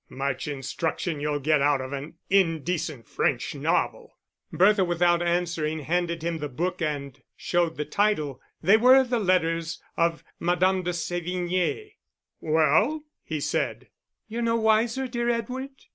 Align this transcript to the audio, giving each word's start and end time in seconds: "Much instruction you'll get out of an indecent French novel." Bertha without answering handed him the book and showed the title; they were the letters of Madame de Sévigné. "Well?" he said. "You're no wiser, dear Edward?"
"Much 0.09 0.47
instruction 0.47 1.19
you'll 1.19 1.39
get 1.39 1.61
out 1.61 1.79
of 1.79 1.93
an 1.93 2.15
indecent 2.27 3.07
French 3.07 3.53
novel." 3.53 4.17
Bertha 4.51 4.83
without 4.83 5.21
answering 5.21 5.81
handed 5.81 6.23
him 6.23 6.39
the 6.39 6.49
book 6.49 6.81
and 6.81 7.21
showed 7.37 7.77
the 7.77 7.85
title; 7.85 8.41
they 8.63 8.77
were 8.77 9.03
the 9.03 9.19
letters 9.19 9.79
of 9.95 10.23
Madame 10.39 10.81
de 10.81 10.89
Sévigné. 10.91 11.97
"Well?" 12.39 13.03
he 13.21 13.39
said. 13.39 13.89
"You're 14.27 14.41
no 14.41 14.55
wiser, 14.55 15.07
dear 15.07 15.29
Edward?" 15.29 15.69